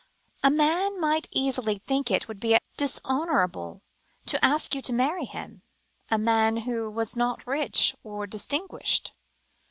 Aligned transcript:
"A 0.41 0.49
man 0.49 0.99
might 0.99 1.27
easily 1.29 1.77
think 1.85 2.09
it 2.09 2.27
would 2.27 2.39
be 2.39 2.57
dishonourable 2.75 3.83
to 4.25 4.43
ask 4.43 4.73
you 4.73 4.81
to 4.81 4.91
marry 4.91 5.25
him 5.25 5.61
a 6.09 6.17
man 6.17 6.57
who 6.65 6.89
was 6.89 7.15
not 7.15 7.45
rich, 7.45 7.95
or 8.03 8.25
distinguished." 8.25 9.13